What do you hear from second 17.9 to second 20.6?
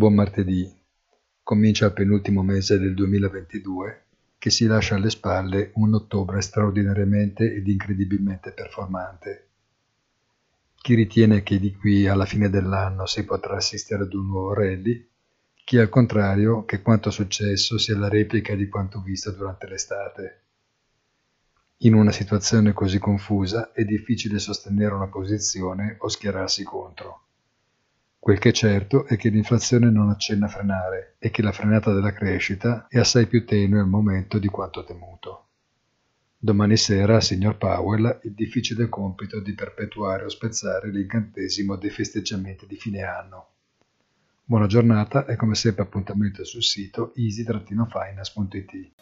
la replica di quanto visto durante l'estate.